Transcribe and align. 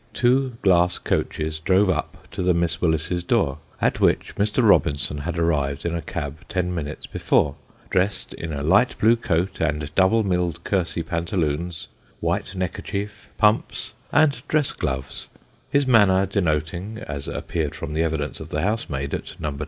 two 0.13 0.49
glass 0.63 0.97
coaches 0.97 1.59
drove 1.59 1.87
up 1.87 2.27
to 2.31 2.41
the 2.41 2.55
Miss 2.55 2.81
Willises' 2.81 3.21
door, 3.23 3.59
at 3.79 3.99
which 3.99 4.33
Mr. 4.35 4.67
Robinson 4.67 5.19
had 5.19 5.37
arrived 5.37 5.85
in 5.85 5.93
a 5.93 6.01
cab 6.01 6.37
ten 6.49 6.73
minutes 6.73 7.05
before, 7.05 7.53
dressed 7.91 8.33
in 8.33 8.51
a 8.51 8.63
light 8.63 8.97
blue 8.97 9.15
coat 9.15 9.59
and 9.61 9.93
double 9.93 10.23
milled 10.23 10.63
kersey 10.63 11.03
pantaloons, 11.03 11.87
white 12.19 12.55
neckerchief, 12.55 13.29
pumps, 13.37 13.91
and 14.11 14.41
dress 14.47 14.71
gloves, 14.71 15.27
his 15.69 15.85
manner 15.85 16.25
denoting, 16.25 16.97
as 17.07 17.27
appeared 17.27 17.75
from 17.75 17.93
the 17.93 18.01
evidence 18.01 18.39
of 18.39 18.49
the 18.49 18.63
housemaid 18.63 19.13
at 19.13 19.39
No. 19.39 19.55